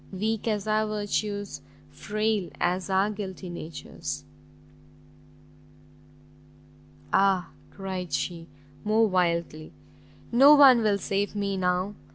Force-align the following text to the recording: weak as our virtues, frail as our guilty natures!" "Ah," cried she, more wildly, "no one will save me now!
weak 0.11 0.47
as 0.47 0.65
our 0.67 0.87
virtues, 0.87 1.61
frail 1.91 2.49
as 2.59 2.89
our 2.89 3.11
guilty 3.11 3.49
natures!" 3.51 4.23
"Ah," 7.13 7.49
cried 7.69 8.11
she, 8.11 8.47
more 8.83 9.05
wildly, 9.07 9.71
"no 10.31 10.55
one 10.55 10.81
will 10.81 10.97
save 10.97 11.35
me 11.35 11.55
now! 11.55 11.93